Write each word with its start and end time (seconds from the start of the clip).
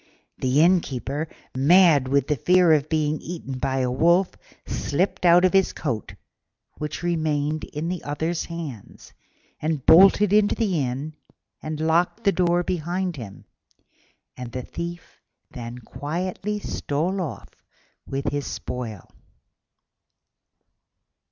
The 0.39 0.61
Innkeeper, 0.61 1.27
mad 1.55 2.07
with 2.07 2.25
the 2.25 2.35
fear 2.35 2.73
of 2.73 2.89
being 2.89 3.21
eaten 3.21 3.59
by 3.59 3.81
a 3.81 3.91
wolf, 3.91 4.31
slipped 4.65 5.27
out 5.27 5.45
of 5.45 5.53
his 5.53 5.73
coat, 5.73 6.15
which 6.79 7.03
remained 7.03 7.65
in 7.65 7.87
the 7.87 8.03
other's 8.03 8.45
hands, 8.45 9.13
and 9.61 9.85
bolted 9.85 10.33
into 10.33 10.55
the 10.55 10.79
inn 10.83 11.13
and 11.61 11.79
locked 11.79 12.23
the 12.23 12.31
door 12.31 12.63
behind 12.63 13.15
him; 13.15 13.45
and 14.35 14.51
the 14.53 14.63
Thief 14.63 15.21
then 15.51 15.77
quietly 15.77 16.57
stole 16.57 17.21
off 17.21 17.49
with 18.07 18.29
his 18.31 18.47
spoil. 18.47 19.07